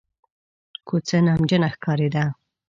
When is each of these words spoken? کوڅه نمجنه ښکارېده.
کوڅه 0.87 1.17
نمجنه 1.27 1.67
ښکارېده. 1.73 2.23